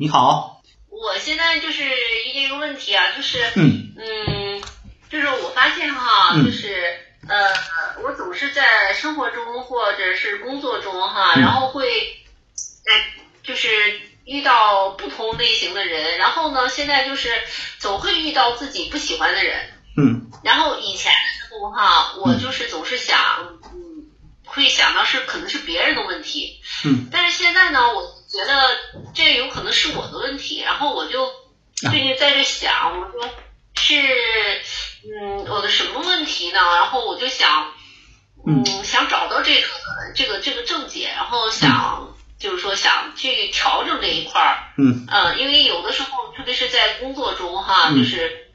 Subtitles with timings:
[0.00, 3.92] 你好，我现在就是遇见一个问题啊，就是嗯。
[3.98, 4.62] 嗯，
[5.10, 6.46] 就是我发现哈，嗯。
[6.46, 11.42] 就是呃，我总是在生活中或者是工作中哈，嗯。
[11.42, 13.68] 然后会呃，就是
[14.24, 17.28] 遇到不同类型的人，然后呢，现在就是
[17.78, 20.30] 总会遇到自己不喜欢的人，嗯。
[20.42, 23.18] 然后以前的时候哈，我就是总是想，
[23.74, 24.08] 嗯，
[24.46, 27.06] 会想到是可能是别人的问题，嗯。
[27.12, 31.90] 但是现在呢，我觉得这有可能是我的问题，然后我就啊。
[31.90, 33.28] 最近在这想，我说
[33.74, 33.94] 是，
[35.04, 36.60] 嗯，我的什么问题呢？
[36.76, 37.72] 然后我就想，
[38.46, 39.68] 嗯，想找到这个
[40.14, 45.06] 这个这个症结，然后想、就是说想去调整这一块儿，嗯。
[45.10, 47.96] 嗯，因为有的时候，特别是在工作中哈，嗯。
[47.96, 48.46] 就是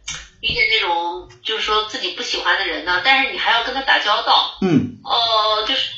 [0.42, 5.00] 遇见那种就是说自己不喜欢的人呢，但是你还要跟他打交道，嗯。
[5.04, 5.90] 呃，就是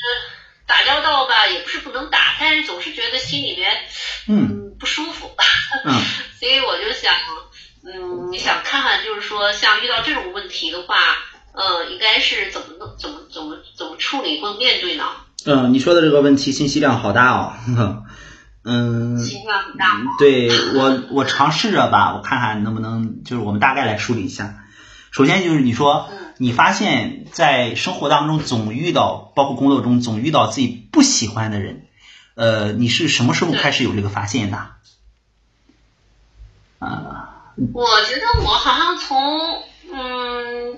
[0.65, 2.16] 打交道吧，也不是不能打，
[2.67, 3.71] 总是觉得心里面
[4.27, 5.31] 嗯嗯不舒服，
[5.85, 5.93] 嗯
[6.39, 7.13] 所以我就想，
[7.83, 10.95] 嗯，想看看就是说像遇到这种问题的话，
[11.53, 15.05] 呃，应该是怎么弄，怎么怎么怎么处理或面对呢？
[15.45, 17.53] 嗯，你说的这个问题信息量好大哦，
[18.65, 19.17] 嗯。
[19.17, 20.11] 信息量很大吗？
[20.19, 24.65] 对我，我尝试着吧，我看看能不能，就是我们大概来梳理一下。
[25.11, 31.86] 首先就是你说嗯，你发现在生活当中总遇到，包括工作中总遇到自己不喜欢的人，
[32.37, 34.57] 呃，你是什么时候开始有这个发现的？
[36.77, 40.77] 啊、我觉得我好像从嗯，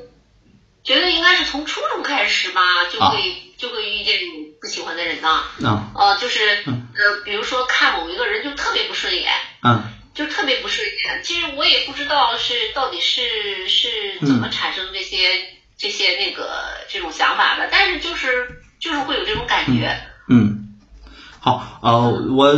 [0.85, 4.17] 觉得应该是从初中开始吧，就啊会、就会遇见
[4.61, 5.43] 不喜欢的人呢。
[5.59, 9.29] 嗯呃，就是嗯呃，比如说看某一个人就特别不顺眼，
[9.61, 11.21] 嗯就特别不顺眼。
[11.25, 15.17] 其实我也不知道是到底是是怎么产生这些、
[15.77, 19.88] 这些那个这种想法的，但是就是就是会有这种感觉。
[19.89, 20.09] 嗯，
[21.41, 22.53] 好，呃，我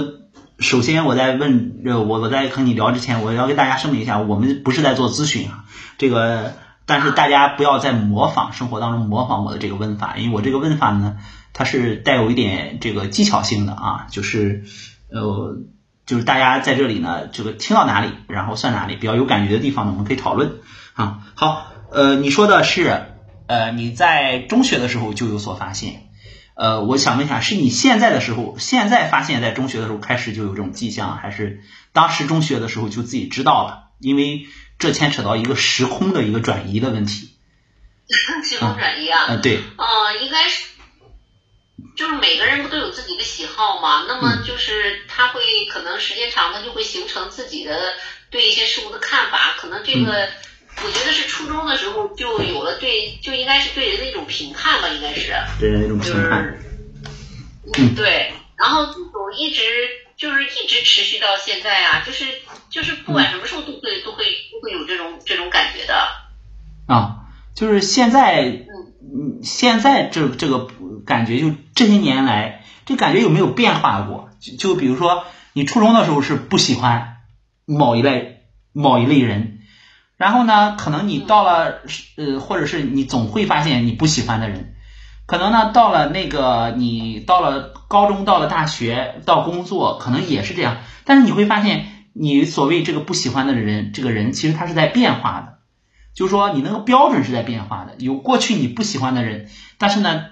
[0.58, 5.66] 首先我在问，呃，我我在和你聊之前，我要跟大家声明一下，我们不是在做咨询啊，
[6.00, 6.54] 这个，
[6.88, 11.18] 但是大家不要再模仿生活当中模仿我的这个问法，因为我这个问法呢，
[11.54, 14.64] 它是带有一点这个技巧性的啊，就是，
[15.12, 15.58] 呃，
[16.08, 20.54] 就是大家在这里呢，这个听到哪里，然后算哪里，比较有感觉的地方呢，我们可以讨论
[20.94, 21.20] 啊。
[21.36, 23.04] 好，呃，你说的是，
[23.46, 26.08] 呃，你在中学的时候就有所发现。
[26.62, 33.90] 呃，我想问一下，是你现在的时候，现在发现，在中学的时候开始就有这种迹象，还是当时中学的时候就自己知道了？
[34.00, 34.46] 因为
[34.78, 37.32] 这牵扯到一个时空的一个转移的问题。
[38.46, 40.66] 时空转移啊，呃，对，呃，应该是，
[41.98, 44.06] 就是每个人不都有自己的喜好嘛？
[44.08, 47.76] 那么就是他会可能时间长，了就会形成自己的
[48.30, 49.56] 对一些事物的看法。
[49.58, 50.30] 可能这个，
[50.84, 56.44] 我觉得是初中的时候就有了对，就应该是对人的一种评判吧，应该是，对人的一种评判。
[56.44, 56.60] 是，
[57.78, 58.34] 嗯，对。
[58.58, 59.64] 然后这种一直
[60.18, 62.26] 就是一直持续到现在啊，就是
[62.70, 65.96] 就是不管什么时候都会都会都会有这种这种感觉的。
[66.86, 67.26] 啊，
[67.56, 70.68] 就是现在，嗯嗯，现在这这个
[71.06, 74.30] 感觉，就这些年来，这感觉有没有变化过？
[74.40, 77.18] 就就比如说，你初中的时候是不喜欢
[77.66, 78.44] 某一类
[78.74, 79.61] 某一类人，
[80.22, 81.82] 然后呢，可能你到了
[82.16, 84.76] 呃，或者是你总会发现你不喜欢的人，
[85.26, 95.58] 可能呢，到了那个你到了高中，到了大学，到工作，可能也是这样，但是你会发现，你所谓这个不喜欢的人，这个人其实他是在变化的。
[96.14, 99.50] 就是说你那个标准是在变化的，有过去你不喜欢的人，
[99.80, 100.26] 但是呢，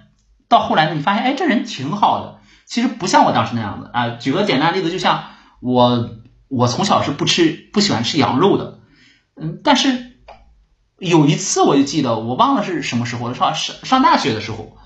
[0.47, 3.89] 到后来呢，你发现哎，这人挺好的，其实不像我当时那样子。
[3.91, 4.09] 啊。
[4.09, 5.23] 举个简单例子，就像
[5.61, 6.11] 我，
[6.47, 8.78] 我从小是不吃不喜欢吃羊肉的，
[9.39, 10.17] 嗯，但是
[10.97, 14.77] 有一次我就记得，我忘了是什么时候了，上上上大学的时候，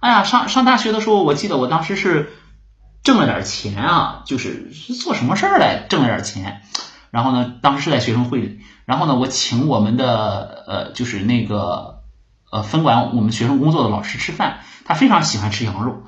[0.00, 2.32] 哎呀，上上大学的时候，我记得我当时是
[3.02, 6.62] 挣了点钱啊，就是是做什么事儿来挣了点钱，
[7.10, 8.60] 然后呢，当时是在学生会里。
[8.84, 12.02] 然后呢，我请我们的呃，就是那个
[12.50, 16.04] 呃分管我们学生工作的老师吃饭，他非常喜欢吃羊肉。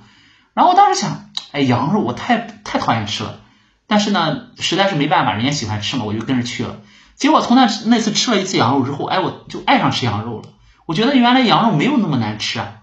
[0.55, 3.41] 然后我当时想，哎，羊肉我太太讨厌吃了，
[3.87, 6.79] 但是呢，实在是没办法，人家喜欢吃嘛，我就跟着去了。
[7.21, 10.49] 结果从那那次吃了一次羊肉之后，哎，我就爱上吃羊肉了。
[10.87, 12.79] 我觉得原来羊肉没有那么难吃啊，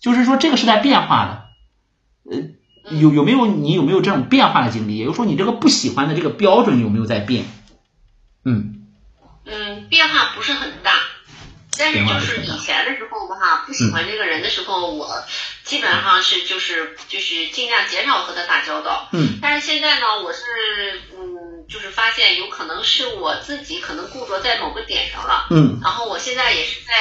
[0.00, 1.44] 就是说这个是在变化的。
[2.30, 4.98] 呃，有有没有你有没有这种变化的经历？
[4.98, 7.46] 也就是说，你这个不喜欢的这个标准有没有在变？
[8.44, 8.86] 嗯。
[9.46, 10.92] 嗯，变化不是很大，
[11.78, 15.24] 但是就是以前的时候吧，哈，不喜欢这个人的时候，我
[15.64, 19.08] 基本上是就是就是尽量减少和他打交道。
[19.12, 19.38] 嗯。
[19.40, 20.42] 但是现在呢，我是
[21.16, 25.46] 嗯，就是发现有可能是我自己可能固着在某个点上了。
[25.50, 25.78] 嗯。
[25.82, 26.92] 然后我现在也是在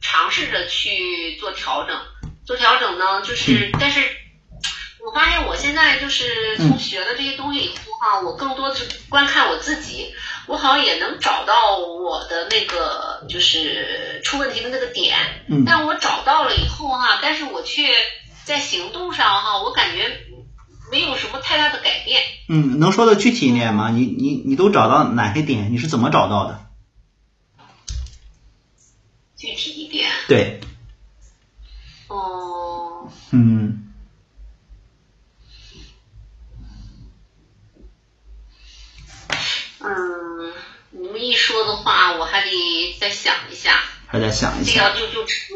[0.00, 1.98] 尝试着去做调整，
[2.46, 4.00] 做调整呢，就是、但是。
[5.16, 10.12] 我发现我现在就是从学了这些东西以后哈，我更多的是观看我自己，
[10.46, 15.16] 我好像也能找到我的那个就是出问题的那个点。
[15.48, 17.88] 嗯但我找到了以后哈，但是我却
[18.44, 20.20] 在行动上哈，我感觉
[20.92, 22.20] 没有什么太大的改变。
[22.50, 23.88] 嗯，能说的具体一点吗？
[23.88, 25.72] 你你你都找到哪些点？
[25.72, 26.66] 你是怎么找到的？
[29.34, 30.60] 具体一点，对，
[32.08, 33.82] 哦、嗯
[39.78, 40.52] 嗯，
[40.90, 42.50] 你们一说的话，我还得
[42.98, 43.70] 再想一下，
[44.08, 44.88] 还得想一这想。
[44.88, 45.54] 样就就扯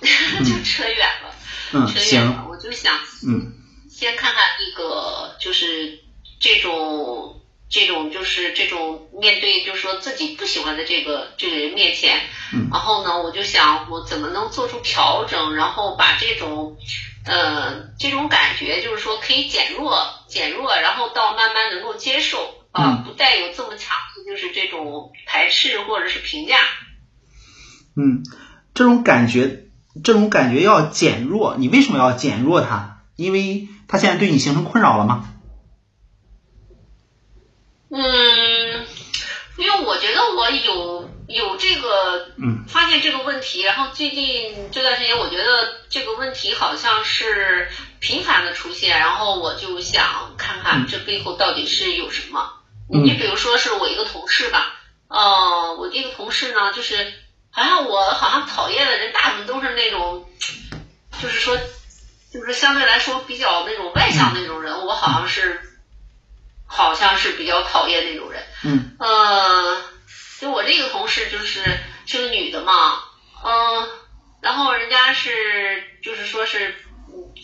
[0.44, 1.34] 就扯远了，
[1.72, 2.46] 嗯，扯远行，了。
[2.50, 3.52] 我就想嗯
[3.90, 6.00] 先看看那个，就是
[6.40, 7.40] 这种
[7.70, 12.20] 这种就是这种面对，就是说自己不喜欢的这个这个人面前，
[12.52, 16.76] 嗯然后呢，我就想我怎么能做出调整，然后把这种
[17.24, 26.58] 呃这种感觉，就是说可以减弱减弱，然后到慢慢能够接受啊，嗯不带有这么强的就是这种排斥或者是评价。
[27.96, 28.24] 嗯，
[28.74, 29.66] 这种感觉，
[30.02, 31.56] 这种感觉要减弱。
[31.56, 33.02] 你为什么要减弱它？
[33.16, 35.30] 因为它现在对你形成困扰了吗？
[37.90, 38.86] 嗯，
[39.56, 45.44] 因为我觉得我有有这个嗯发现这个问题，然后最近这段时间，我觉得
[45.88, 47.68] 这个问题好像是
[48.00, 52.50] 频繁的出现，然后我就想看看这背后到底是有什么。
[52.92, 54.74] 嗯你比如说是我一个同事吧，
[55.06, 57.12] 呃，我这个同事呢，就是
[57.54, 60.28] 好像我好像讨厌的人大部分都是那种，
[61.22, 61.56] 就是说，
[62.32, 65.60] 就是相对来说比较那种外向那种人，我好像是，
[66.66, 68.44] 好像是比较讨厌那种人。
[68.64, 69.80] 嗯呃，
[70.40, 71.62] 就我这个同事就是
[72.06, 72.98] 是个女的嘛，
[73.44, 73.88] 嗯、
[74.40, 75.30] 然后人家是
[76.02, 76.83] 就是说是嗯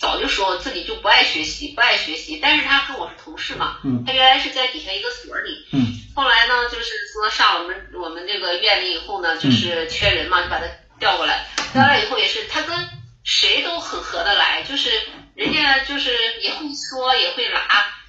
[0.01, 4.05] 早就说自己就不爱学习，不爱学习，但是他跟我是同事嘛，嗯。
[4.07, 5.87] 她原来是在底下一个所里，嗯。
[6.15, 10.67] 后来呢就是说上我们我们这个院里以后呢，就是缺人嘛，就把他
[10.99, 12.89] 调过来，调来以后也是他跟
[13.25, 14.91] 谁都很合得来，就是
[15.35, 16.11] 人家就是
[16.41, 17.61] 也会说也会拉，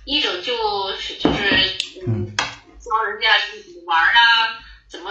[0.06, 1.76] 一整就是就是
[2.08, 2.36] 嗯。
[2.82, 4.61] 教人家怎么玩啊，怎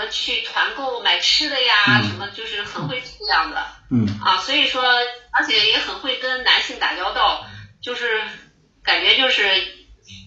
[0.00, 2.08] 么去团购买吃的呀，嗯。
[2.08, 3.66] 什么就是很会这样的。
[3.90, 4.06] 嗯。
[4.24, 4.82] 啊，所以说
[5.30, 7.46] 而且也很会跟男性打交道，
[7.82, 8.22] 就是
[8.82, 9.44] 感觉就是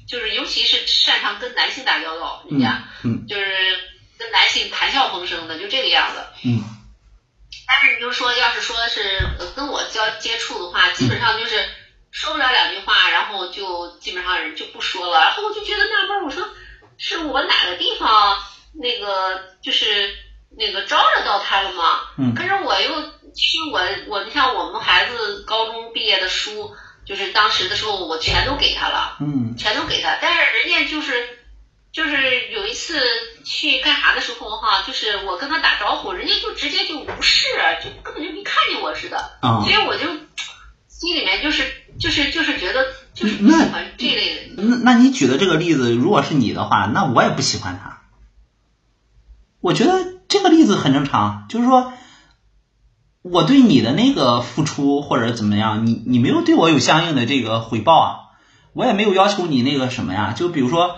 [0.08, 3.46] 就是尤其是擅长跟男性打交道，人家嗯就是
[4.20, 6.24] 跟男性谈笑风生的，就这个样子。
[6.46, 6.64] 嗯。
[7.66, 9.02] 但是你就说，要是说是
[9.40, 11.66] 呃跟我交接触的话，基本上就是
[12.12, 15.20] 说不了两句话，然后就基本上人就不说了。
[15.22, 16.48] 然后我就觉得纳闷，我说
[16.98, 18.44] 是我哪个地方
[18.74, 20.14] 那个就是
[20.58, 22.02] 那个招惹到他了嘛？
[22.18, 23.02] 嗯可是我又
[23.34, 26.72] 其实我我你像我们孩子高中毕业的书，
[27.06, 29.18] 就是当时的时候我全都给他了。
[29.20, 31.14] 嗯全都给他，但是人家就是
[31.92, 33.00] 就是有一次
[33.46, 37.48] 去干啥的时候哈，就是我跟他打招呼，人家就直接就无视，
[37.84, 40.08] 就根本就没看见我似的，啊所以我就
[40.88, 41.64] 心里面就是
[42.00, 44.56] 就是就是觉得就是不喜欢这类人。
[44.58, 47.93] 那那你举的这个例子，如果是你的话，那我也不喜欢他。
[49.64, 49.94] 我觉得
[50.28, 51.94] 这个例子很正常，就是说，
[53.22, 58.16] 我对你的那个付出或者怎么样，你你没有对我有相应的这个回报啊，
[58.74, 60.98] 我也没有要求你那个什么呀，就比如说，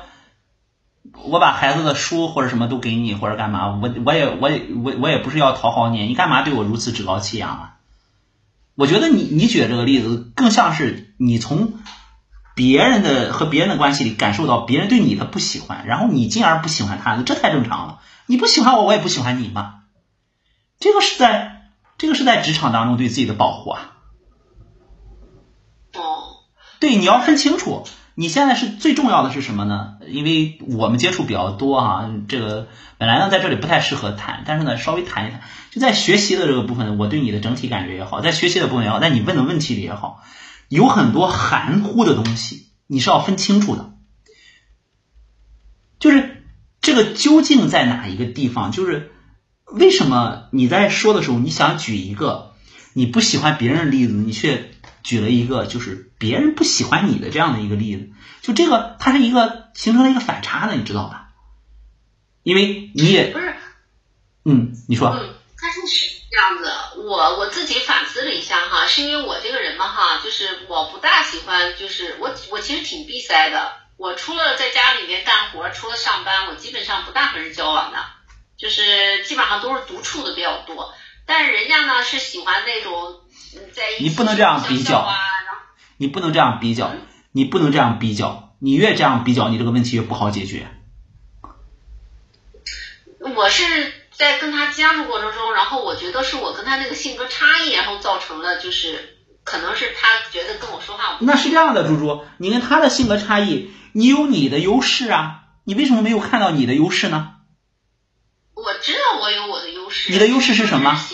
[1.26, 7.78] 我把孩子的书或者什么都给你或者干嘛，我我也我也我我也不是要讨好你，你干嘛对我如此趾高气扬啊？
[8.74, 11.74] 我觉得你你举的这个例子更像是你从
[12.56, 18.00] 别人的和别人的关系里感受到别人对你的不喜欢，然后你进而不喜欢他，这太正常了。
[18.26, 19.82] 你不喜欢我，我也不喜欢你嘛。
[20.80, 23.92] 这个是在这个是在职场当中对自己的保护啊。
[25.94, 26.42] 哦，
[26.80, 27.86] 对，你要分清楚，
[28.16, 29.96] 你现在是最重要的是什么呢？
[30.08, 40.24] 因为我们接触比较多哈、这个本来呢在这里不太适合谈，但是呢稍微谈一谈，就在学习的这个部分，我对你的整体感觉也好，在学习的部分也好，在你问的问题里也好，
[40.70, 43.94] 有很多含糊的东西，你是要分清楚的。
[46.00, 46.44] 就是
[46.82, 48.72] 这个究竟在哪一个地方？
[48.72, 49.12] 就是
[49.66, 52.54] 为什么你在说的时候，你想举一个
[52.94, 54.72] 你不喜欢别人的例子，你却
[55.04, 61.34] 举了一个就是别人不喜欢你的这样的一个例子，就这个它是一个形成了一个反差的，你知道吧？
[62.44, 63.56] 因为你也不是，
[64.44, 65.20] 嗯，你说
[66.36, 78.00] 这样子，我我自己反思了一下哈，是因为我这个人嘛哈，就是我不大喜欢，就是我我其实挺闭塞的，我除了在家里面干活，除了上班，我基本上不大和人交往的，
[78.58, 80.94] 就是基本上都是独处的比较多。
[81.26, 83.22] 但是人家呢是喜欢那种
[83.56, 85.08] 嗯在一起你不能这样比较
[85.96, 86.92] 你不能这样比较，
[87.32, 88.42] 你不能这样比较。
[88.60, 90.68] 你越这样比较，你这个问题越不好解决。
[93.20, 93.64] 我是
[94.18, 101.18] 在跟他相处过程中，然后我觉得是我跟他那个性格差异，然后造成了就是可能是他觉得跟我说话。
[101.22, 107.34] 那是这样的，猪猪，你跟他的性格差异，你有你的优势啊，你为什么没有看到你的优势呢？
[108.54, 110.12] 我知道我有我的优势。
[110.12, 110.98] 你的优势是什么？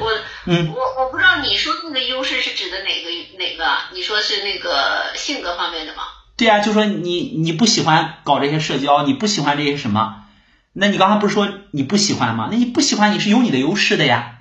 [0.00, 3.64] 我嗯，我我不知道你说那个优势是指的哪个哪个？
[3.92, 6.02] 你说是那个性格方面的吗？
[6.38, 10.24] 对啊，就说你你不喜欢搞这些社交，你不喜欢这些什么？
[10.72, 12.48] 那你刚才不是说你不喜欢吗？
[12.52, 14.38] 那你不喜欢你是有你的优势的呀，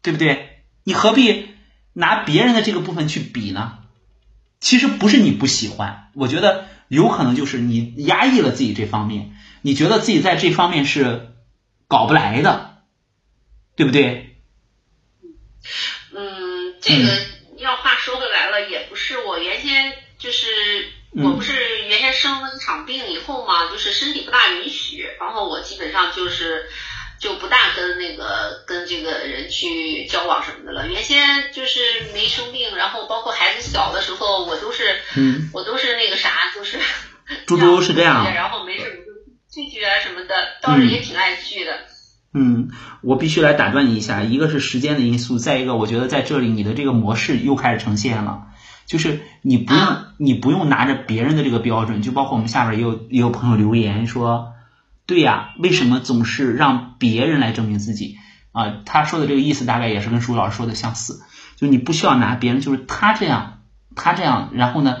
[0.00, 0.62] 对不对？
[0.84, 1.50] 你何必
[1.92, 3.80] 拿别人的这个部分去比呢？
[4.58, 11.34] 其实不是你不喜欢，我觉得有可能就是你压抑了自己这方面，你觉得自己在这方面是
[11.88, 12.78] 搞不来的，
[13.76, 14.38] 对不对？
[16.16, 17.18] 嗯，这个
[17.58, 20.46] 要话说回来了，也不是我原先就是。
[21.24, 21.52] 我不是
[21.88, 26.66] 原先生了一场病以后嘛，就是身体不大允许，然后我基本上就是
[27.18, 30.86] 就不大跟那个跟这个人去交往什么的了。
[30.86, 31.80] 原先就是
[32.14, 34.82] 没生病，然后包括孩子小的时候，我都是
[35.52, 36.78] 我都是那个啥，就是
[37.46, 39.12] 猪猪是这样，然后没事我就
[39.50, 41.72] 聚聚啊什么的，倒是也挺爱聚的。
[42.34, 42.70] 嗯，
[43.02, 48.42] 我必须来打断你一下，一个是时间的因素，再一个我觉得在这里你的这个模式又开始呈现了。
[48.88, 54.54] 就是你不用，你不用拿着别人的这个标准，就包括我们下边也有也有朋友留言说，
[55.06, 58.16] 对呀，为什么总是让别人来证明自己
[58.52, 58.80] 啊？
[58.86, 61.20] 他说的这个意思大概也是跟舒老师说的相似，
[61.56, 63.60] 就你不需要拿别人，就是他这样，
[63.94, 64.96] 他这样，然后呢，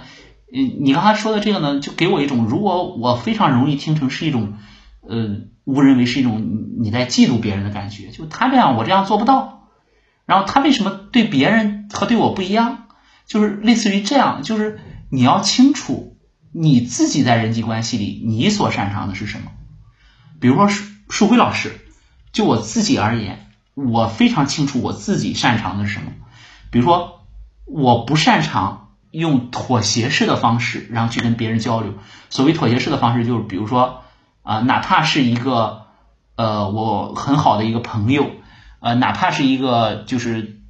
[0.52, 4.58] 嗯，你刚才说的这个呢，就给我一种，如果我非常容易听成是一种，
[5.00, 9.66] 呃，误认为是一种你在嫉妒别人的感觉，就他这样，我这样做不到，
[10.26, 12.84] 然后他为什么对别人和对我不一样？
[13.28, 14.80] 就是类似于这样，就是
[15.10, 16.16] 你要清楚
[16.50, 19.52] 你自己在人际关系里你所擅长的是什么。
[20.40, 21.78] 比如说树树辉老师，
[22.32, 26.12] 就我自己而言，我非常清楚我自己擅长的是什么。
[26.70, 27.26] 比如说，
[27.66, 31.92] 我不擅长用妥协式的方式，然后去跟别人交流。
[32.30, 34.04] 所谓妥协式的方式，就是比如说
[34.42, 35.82] 啊，哪怕是一个
[36.34, 38.30] 呃我很好的一个朋友，
[38.80, 40.62] 呃，哪怕是一个就是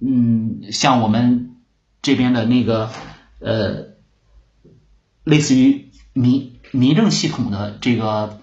[0.00, 1.48] 嗯，像我们。
[2.02, 2.90] 这边的那个
[3.40, 3.88] 呃，
[5.24, 8.40] 类似于民民政系统的这个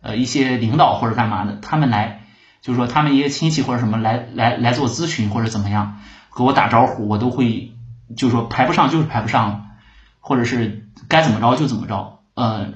[0.00, 2.26] 呃一些领导或者干嘛的，他们来
[2.62, 6.00] 就是说他们一些亲戚或者什么来来来做咨询或者怎么样，
[6.36, 7.72] 给我打招呼，我都会
[8.16, 9.68] 就是说排不上就是排不上，
[10.18, 12.20] 或者是该怎么着就怎么着。
[12.34, 12.74] 呃，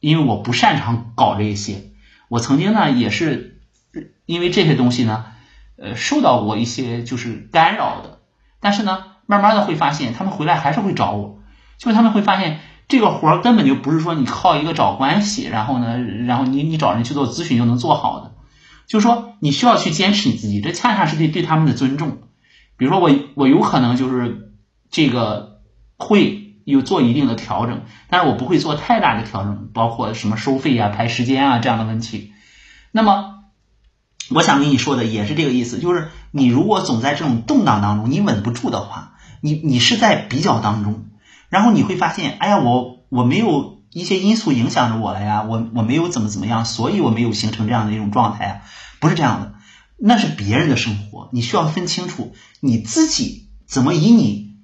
[0.00, 1.90] 因为我不擅长搞这些，
[2.28, 3.60] 我曾经呢也是
[4.24, 5.26] 因为这些东西呢，
[5.76, 8.20] 呃，受到过一些就是干扰的，
[8.60, 9.15] 但是呢。
[9.26, 11.40] 慢慢的会发现，他们回来还是会找我，
[11.78, 18.32] 就是他们会发现这个活儿根本就不是说你靠一个找关系，然后呢，然后你你找人去做咨询就能做好的，
[18.86, 22.18] 就是说你需要去坚持你自己，这恰恰是对对他们的尊重。
[22.76, 24.52] 比如说我我有可能就是
[24.90, 25.60] 这个
[25.96, 32.32] 会有做一定的调整，但是我不会做太大的调整，包括什么收费啊、排时间啊这样的问题。
[32.92, 33.32] 那么。
[34.28, 41.06] 我想跟你说的也是这个意思，就是你如果总在这种动荡当中，你稳不住的话，你你是在比较当中，
[41.48, 48.60] 然后你会发现，哎呀，我我没有一些因素影响着我了呀，我我没有怎么怎么样，所以我没有形成这样的一种状态啊，
[49.00, 49.54] 不是这样的，
[49.98, 54.56] 那是别人的生活，你需要分清楚你自己怎么以你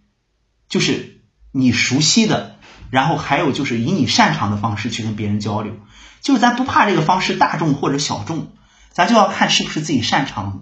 [0.69, 2.57] 就是你熟悉的，
[2.91, 5.75] 然后还有就是以你擅长的方式去跟别人交流，
[6.21, 8.53] 就是咱不怕这个方式大众或者小众。
[8.91, 10.59] 咱就要看是不是自己擅长的，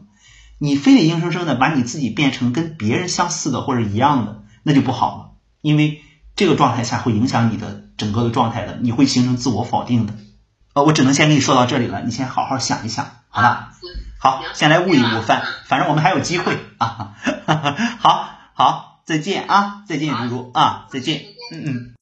[0.63, 5.31] 你非得硬生生的把你自己变成跟别人相似的或者一样的，那就不好了，
[5.63, 6.03] 因为
[6.37, 10.13] 这个状态下会影响你的整个的状态的，你会形成自我否定的。
[10.75, 13.73] 呃，我只能先跟你说到这里了，你先好好想一想，好吧？
[14.19, 17.17] 好，先来悟一悟饭，反正我们还有机会啊。
[17.99, 21.95] 好好，再见啊，再见，如如啊，再见，嗯嗯。